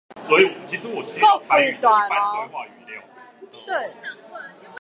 [0.17, 0.39] 國
[1.51, 2.49] 會大樓